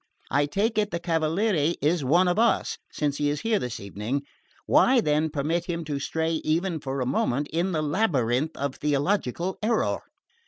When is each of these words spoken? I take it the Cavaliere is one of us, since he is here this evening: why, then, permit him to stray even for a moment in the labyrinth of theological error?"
I 0.31 0.47
take 0.47 0.79
it 0.79 0.89
the 0.89 0.99
Cavaliere 0.99 1.75
is 1.79 2.03
one 2.03 2.27
of 2.27 2.39
us, 2.39 2.79
since 2.91 3.17
he 3.19 3.29
is 3.29 3.41
here 3.41 3.59
this 3.59 3.79
evening: 3.79 4.23
why, 4.65 4.99
then, 4.99 5.29
permit 5.29 5.65
him 5.65 5.85
to 5.85 5.99
stray 5.99 6.41
even 6.43 6.79
for 6.79 7.01
a 7.01 7.05
moment 7.05 7.47
in 7.49 7.71
the 7.71 7.83
labyrinth 7.83 8.57
of 8.57 8.77
theological 8.77 9.59
error?" 9.61 9.99